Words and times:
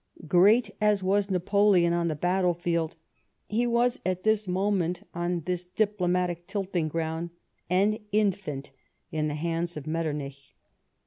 Great 0.27 0.71
as 0.81 1.03
was 1.03 1.29
Napoleon 1.29 1.93
on 1.93 2.07
the 2.07 2.15
battlefield, 2.15 2.95
he 3.49 3.67
was, 3.67 3.99
at 4.03 4.23
this 4.23 4.47
moment, 4.47 5.05
on 5.13 5.41
this 5.41 5.63
diplomatic 5.63 6.47
tilting 6.47 6.87
ground, 6.87 7.29
an 7.69 7.99
infant 8.11 8.71
in 9.11 9.27
the 9.27 9.35
hands 9.35 9.77
of 9.77 9.85
Metternich. 9.85 10.55